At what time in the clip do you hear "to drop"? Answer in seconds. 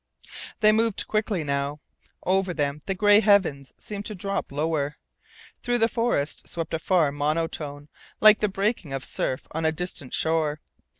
4.07-4.51